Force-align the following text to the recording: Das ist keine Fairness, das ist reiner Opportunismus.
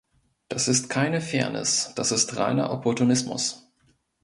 Das 0.49 0.67
ist 0.67 0.89
keine 0.89 1.21
Fairness, 1.21 1.93
das 1.95 2.11
ist 2.11 2.35
reiner 2.35 2.71
Opportunismus. 2.71 3.69